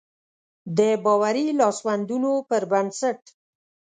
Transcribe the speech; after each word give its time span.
د 0.77 0.79
باوري 1.03 1.45
لاسوندونو 1.59 2.31
پر 2.49 2.63
بنسټ. 2.71 3.19